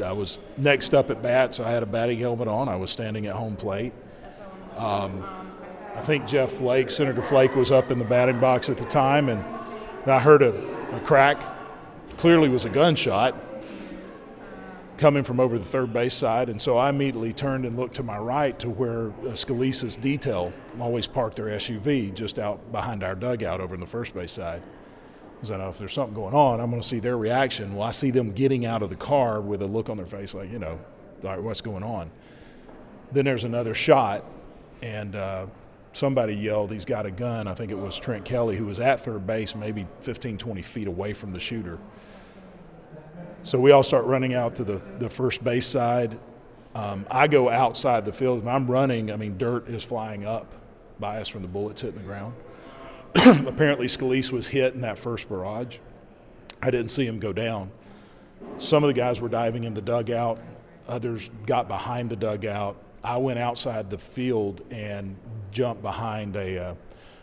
[0.00, 2.68] I was next up at bat, so I had a batting helmet on.
[2.68, 3.92] I was standing at home plate.
[4.76, 5.24] Um,
[5.94, 9.28] I think Jeff Flake, Senator Flake, was up in the batting box at the time,
[9.28, 9.44] and
[10.06, 10.54] I heard a,
[10.94, 11.42] a crack.
[12.16, 13.34] Clearly, was a gunshot
[15.00, 18.02] coming from over the third base side, and so I immediately turned and looked to
[18.02, 23.14] my right to where uh, Scalise's detail always parked their SUV just out behind our
[23.14, 24.62] dugout over in the first base side.
[25.40, 27.74] Because know if there's something going on, I'm going to see their reaction.
[27.74, 30.34] Well, I see them getting out of the car with a look on their face
[30.34, 30.78] like, you know,
[31.22, 32.10] like, what's going on?
[33.12, 34.22] Then there's another shot,
[34.82, 35.46] and uh,
[35.92, 37.48] somebody yelled, he's got a gun.
[37.48, 40.86] I think it was Trent Kelly, who was at third base, maybe 15, 20 feet
[40.86, 41.78] away from the shooter.
[43.42, 46.18] So we all start running out to the, the first base side.
[46.74, 48.44] Um, I go outside the field.
[48.44, 50.54] When I'm running, I mean, dirt is flying up
[51.00, 52.34] by us from the bullets hitting the ground.
[53.46, 55.78] Apparently, Scalise was hit in that first barrage.
[56.62, 57.70] I didn't see him go down.
[58.58, 60.38] Some of the guys were diving in the dugout,
[60.86, 62.76] others got behind the dugout.
[63.02, 65.16] I went outside the field and
[65.50, 66.74] jumped behind a, uh,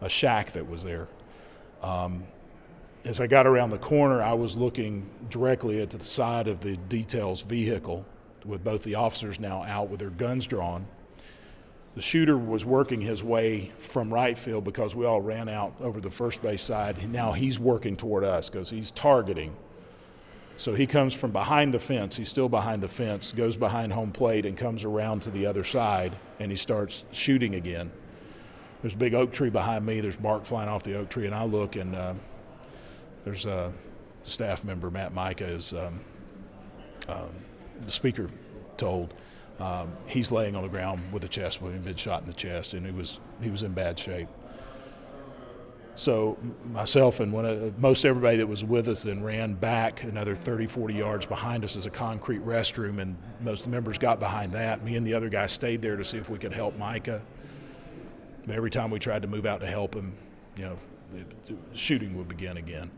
[0.00, 1.08] a shack that was there.
[1.82, 2.24] Um,
[3.04, 6.76] as I got around the corner, I was looking directly at the side of the
[6.76, 8.04] details vehicle
[8.44, 10.86] with both the officers now out with their guns drawn.
[11.98, 16.00] The shooter was working his way from right field because we all ran out over
[16.00, 17.10] the first base side.
[17.10, 19.56] Now he's working toward us because he's targeting.
[20.58, 22.16] So he comes from behind the fence.
[22.16, 25.64] He's still behind the fence, goes behind home plate, and comes around to the other
[25.64, 27.90] side, and he starts shooting again.
[28.80, 30.00] There's a big oak tree behind me.
[30.00, 32.14] There's bark flying off the oak tree, and I look, and uh,
[33.24, 33.72] there's a
[34.22, 35.98] staff member, Matt Mika, is um,
[37.08, 37.30] um,
[37.84, 38.30] the speaker
[38.76, 39.14] told.
[39.60, 42.74] Um, he's laying on the ground with a chest wound, been shot in the chest,
[42.74, 44.28] and he was he was in bad shape.
[45.98, 46.38] So
[46.70, 50.68] myself and one of, most everybody that was with us then ran back another 30,
[50.68, 54.52] 40 yards behind us as a concrete restroom, and most of the members got behind
[54.52, 54.84] that.
[54.84, 57.20] Me and the other guy stayed there to see if we could help Mika.
[58.46, 60.14] But every time we tried to move out to help him,
[60.56, 60.78] you know,
[61.74, 62.92] shooting would begin again.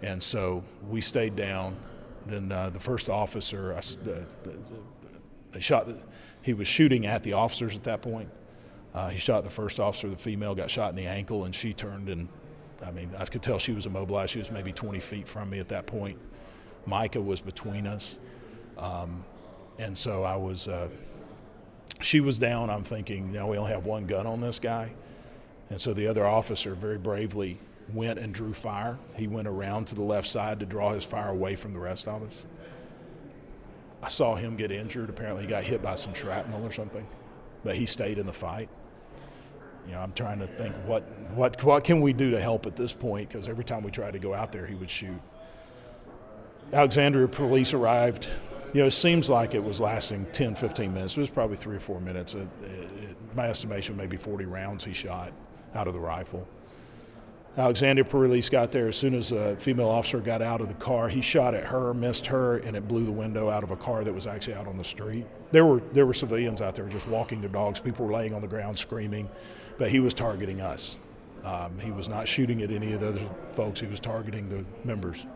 [0.00, 1.76] And so we stayed down.
[2.24, 4.20] Then uh, the first officer, I, uh,
[5.52, 5.86] they shot.
[5.86, 5.96] The,
[6.42, 8.28] he was shooting at the officers at that point.
[8.94, 10.08] Uh, he shot the first officer.
[10.08, 12.28] The female got shot in the ankle, and she turned and,
[12.84, 14.32] I mean, I could tell she was immobilized.
[14.32, 16.18] She was maybe 20 feet from me at that point.
[16.86, 18.18] Mika was between us,
[18.78, 19.24] um,
[19.78, 20.68] and so I was.
[20.68, 20.88] Uh,
[22.00, 22.70] she was down.
[22.70, 24.92] I'm thinking, you we only have one gun on this guy,
[25.70, 27.58] and so the other officer very bravely
[27.92, 28.98] went and drew fire.
[29.16, 32.08] He went around to the left side to draw his fire away from the rest
[32.08, 32.46] of us.
[34.02, 35.10] I saw him get injured.
[35.10, 37.06] Apparently, he got hit by some shrapnel or something,
[37.64, 38.68] but he stayed in the fight.
[39.86, 41.02] You know, I'm trying to think what
[41.34, 44.12] what what can we do to help at this point because every time we tried
[44.12, 45.20] to go out there, he would shoot.
[46.72, 48.28] Alexandria police arrived.
[48.74, 51.16] You know, it seems like it was lasting 10, 15 minutes.
[51.16, 52.34] It was probably three or four minutes.
[52.34, 55.32] It, it, my estimation, maybe 40 rounds he shot
[55.74, 56.46] out of the rifle.
[57.56, 61.08] Alexandria Police got there as soon as a female officer got out of the car.
[61.08, 64.04] He shot at her, missed her, and it blew the window out of a car
[64.04, 65.26] that was actually out on the street.
[65.50, 67.80] There were there were civilians out there just walking their dogs.
[67.80, 69.28] People were laying on the ground screaming,
[69.76, 70.98] but he was targeting us.
[71.44, 73.80] Um, he was not shooting at any of the other folks.
[73.80, 75.26] He was targeting the members.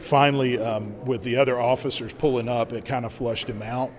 [0.00, 3.90] Finally, um, with the other officers pulling up, it kind of flushed him out.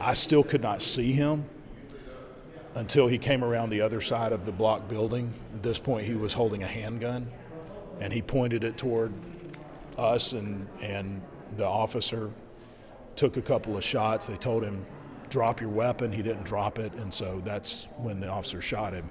[0.00, 1.44] I still could not see him
[2.78, 5.34] until he came around the other side of the block building.
[5.54, 7.28] At this point, he was holding a handgun,
[8.00, 9.12] and he pointed it toward
[9.96, 11.20] us, and and
[11.56, 12.30] the officer
[13.16, 14.28] took a couple of shots.
[14.28, 14.86] They told him,
[15.28, 19.08] "Drop your weapon." He didn't drop it, and so that's when the officer shot him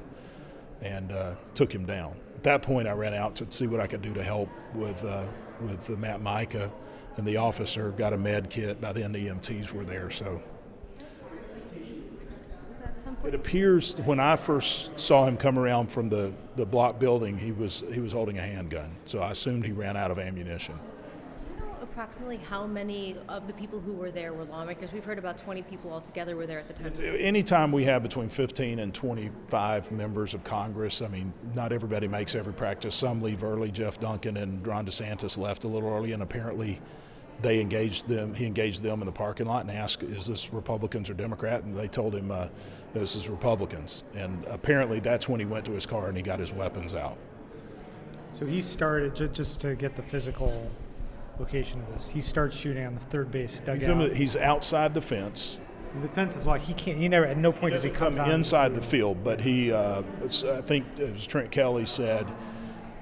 [0.82, 2.16] and uh, took him down.
[2.36, 5.04] At that point, I ran out to see what I could do to help with
[5.04, 5.26] uh,
[5.60, 6.72] with the Matt Mika,
[7.18, 8.80] and the officer got a med kit.
[8.80, 10.42] By then, the EMTs were there, so
[13.24, 17.52] it appears when I first saw him come around from the, the block building, he
[17.52, 18.96] was he was holding a handgun.
[19.06, 20.76] So I assumed he ran out of ammunition.
[20.76, 24.92] Do you know Approximately how many of the people who were there were lawmakers?
[24.94, 26.94] We've heard about 20 people altogether were there at the time.
[27.20, 32.36] Anytime we have between 15 and 25 members of Congress, I mean, not everybody makes
[32.36, 32.94] every practice.
[32.96, 33.72] Some leave early.
[33.72, 36.82] Jeff Duncan and Ron DeSantis left a little early, and apparently
[37.42, 38.34] they engaged them.
[38.34, 41.78] He engaged them in the parking lot and asked, "Is this Republicans or Democrat?" And
[41.78, 42.48] they told him, uh,
[42.94, 46.40] "This is Republicans." And apparently, that's when he went to his car and he got
[46.40, 47.18] his weapons out.
[48.34, 50.70] So he started just to get the physical
[51.40, 52.08] location of this.
[52.08, 54.10] He starts shooting on the third base dugout.
[54.10, 55.58] He's, he's outside the fence.
[55.94, 56.98] And the fence is like he can't.
[56.98, 57.26] He never.
[57.26, 59.24] At no point he does he come inside the field.
[59.24, 62.28] But he, uh, I think, as Trent Kelly said,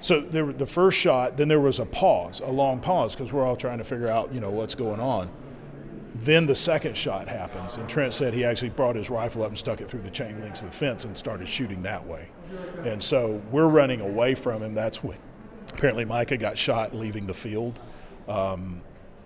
[0.00, 3.44] So there, the first shot, then there was a pause, a long pause, because we're
[3.44, 5.30] all trying to figure out, you know, what's going on.
[6.16, 9.58] Then the second shot happens, and Trent said he actually brought his rifle up and
[9.58, 12.28] stuck it through the chain links of the fence and started shooting that way.
[12.84, 14.74] And so we're running away from him.
[14.74, 15.18] That's when
[15.72, 17.78] apparently Mika got shot leaving the field.
[18.28, 18.80] Um,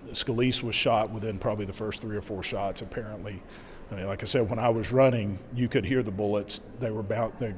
[0.08, 2.82] Scalise was shot within probably the first three or four shots.
[2.82, 3.40] Apparently,
[3.93, 6.61] I mean, like I said, when I was running, you could hear the bullets.
[6.81, 7.55] They were about, They,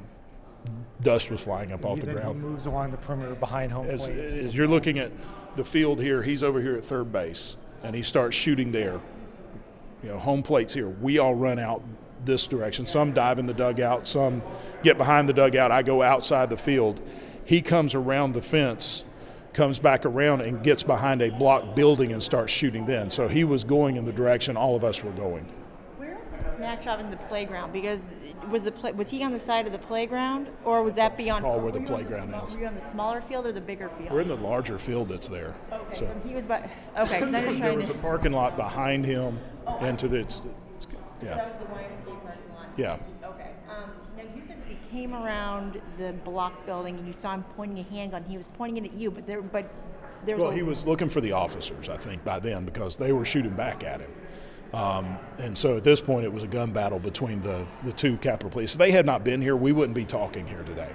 [1.00, 4.18] dust was flying up off the ground moves along the perimeter behind home as, plate.
[4.18, 5.10] as you're looking at
[5.56, 9.00] the field here, he's over here at third base, and he starts shooting there.
[10.02, 10.88] You know, home plate's here.
[10.88, 11.82] We all run out
[12.24, 12.86] this direction.
[12.86, 14.42] Some dive in the dugout, some
[14.82, 15.70] get behind the dugout.
[15.70, 17.00] I go outside the field.
[17.44, 19.04] He comes around the fence,
[19.52, 23.10] comes back around, and gets behind a block building and starts shooting then.
[23.10, 25.46] So he was going in the direction all of us were going.
[26.62, 27.72] The snack shop in the playground?
[27.72, 28.08] Because
[28.48, 31.44] was the play, was he on the side of the playground, or was that beyond?
[31.44, 32.54] All where the were you on playground small- is.
[32.54, 34.12] Were you on the smaller field or the bigger field?
[34.12, 35.56] We're in the larger field that's there.
[35.72, 36.70] okay, So so, he was by.
[36.96, 37.94] Okay, because I'm just there was to.
[37.94, 39.40] a parking lot behind him
[39.80, 40.18] into the.
[40.18, 40.42] It's,
[40.76, 40.86] it's,
[41.20, 41.34] yeah.
[41.34, 42.66] That was the YMCA parking lot.
[42.76, 42.98] Yeah.
[43.24, 43.50] Okay.
[43.68, 47.44] Um, now you said that he came around the block building and you saw him
[47.56, 48.22] pointing a handgun.
[48.22, 49.68] He was pointing it at you, but there, but
[50.24, 50.42] there was.
[50.42, 53.24] Well, a, he was looking for the officers, I think, by then because they were
[53.24, 54.12] shooting back at him.
[54.72, 58.16] Um, and so at this point, it was a gun battle between the, the two
[58.18, 58.72] Capitol Police.
[58.72, 60.90] If they had not been here, we wouldn't be talking here today.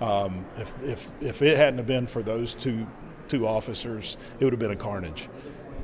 [0.00, 2.86] Um, if, if, if it hadn't have been for those two,
[3.28, 5.28] two officers, it would have been a carnage.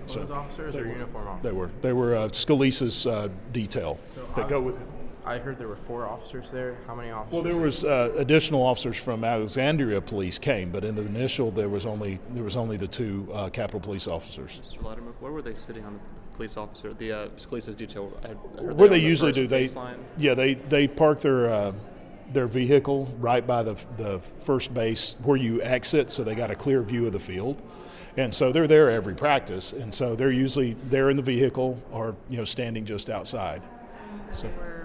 [0.07, 1.43] So Those officers or uniform officers?
[1.43, 4.01] they were they were uh, Scalise's uh, detail
[4.37, 4.89] that go with him.
[5.29, 6.79] I heard there were four officers there.
[6.87, 7.33] How many officers?
[7.35, 11.69] Well, there was uh, additional officers from Alexandria Police came, but in the initial there
[11.69, 14.63] was only there was only the two uh, Capitol Police officers.
[14.65, 14.83] Mr.
[14.83, 18.11] Latimer, where were they sitting on the police officer, the uh, Scalise's detail?
[18.25, 19.99] I, I heard Where they they on the usually do, they baseline.
[20.17, 21.73] yeah they they park their uh,
[22.33, 26.57] their vehicle right by the the first base where you exit, so they got a
[26.57, 27.61] clear view of the field,
[28.17, 32.17] and so they're there every practice, and so they're usually there in the vehicle or
[32.31, 33.61] you know standing just outside.
[34.33, 34.78] So they were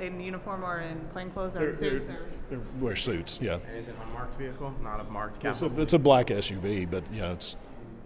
[0.00, 2.22] in uniform or in plain clothes or They're, in they're, suits?
[2.22, 2.28] Or?
[2.50, 3.58] they wear suits, yeah.
[3.68, 4.74] And is it an unmarked vehicle?
[4.82, 7.56] Not a marked It's a, it's a black SUV, but yeah, it's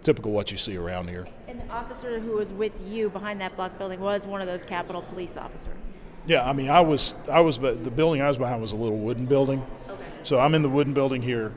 [0.03, 1.25] typical what you see around here.
[1.47, 4.63] and the officer who was with you behind that block building was one of those
[4.63, 5.77] Capitol Police officers.
[6.25, 8.77] Yeah, I mean, I was, I was, but the building I was behind was a
[8.77, 9.65] little wooden building.
[9.89, 10.03] Okay.
[10.23, 11.53] So I'm in the wooden building here.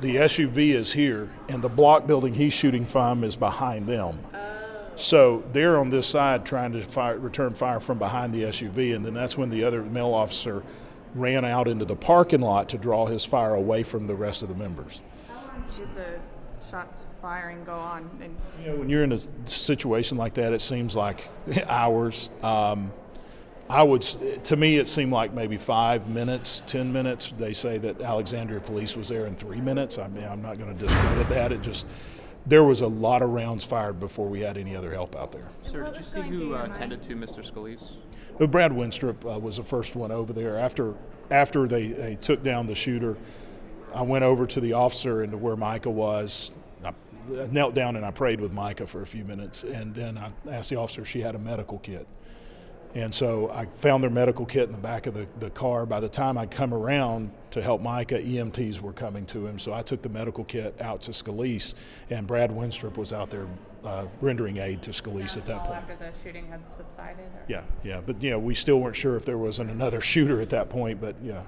[0.00, 4.18] The SUV is here, and the block building he's shooting from is behind them.
[4.96, 9.04] So they're on this side trying to fire, return fire from behind the SUV, and
[9.04, 10.62] then that's when the other male officer
[11.14, 14.48] ran out into the parking lot to draw his fire away from the rest of
[14.48, 15.00] the members.
[15.28, 16.20] How long did the
[16.70, 18.08] shots firing go on?
[18.20, 21.28] And You know, when you're in a situation like that, it seems like
[21.68, 22.30] hours.
[22.42, 22.92] Um,
[23.68, 27.32] I would, to me, it seemed like maybe five minutes, ten minutes.
[27.38, 29.98] They say that Alexandria Police was there in three minutes.
[29.98, 31.50] I mean, I'm not going to discredit that.
[31.50, 31.86] It just,
[32.46, 35.48] there was a lot of rounds fired before we had any other help out there.
[35.62, 36.74] Sir, did you was see who uh, mind?
[36.74, 37.48] tended to Mr.
[37.48, 37.96] Scalise?
[38.38, 40.58] But Brad Wenstrup uh, was the first one over there.
[40.58, 40.94] After
[41.30, 43.16] after they, they took down the shooter,
[43.94, 46.50] I went over to the officer and to where Mika was.
[46.84, 46.92] I
[47.50, 50.68] knelt down and I prayed with Mika for a few minutes, and then I asked
[50.68, 52.06] the officer if she had a medical kit.
[52.94, 55.84] And so I found their medical kit in the back of the, the car.
[55.84, 59.58] By the time I come around to help Mika, EMTs were coming to him.
[59.58, 61.74] So I took the medical kit out to Scalise,
[62.08, 63.46] and Brad Wenstrup was out there
[63.84, 65.78] uh, rendering aid to Scalise at that all point.
[65.78, 67.18] after the shooting had subsided?
[67.18, 67.44] Or?
[67.48, 70.40] Yeah, yeah, but you know, we still weren't sure if there was an, another shooter
[70.40, 71.00] at that point.
[71.00, 71.42] But yeah,